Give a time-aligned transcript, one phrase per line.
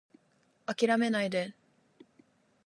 [0.65, 1.53] 諦めないで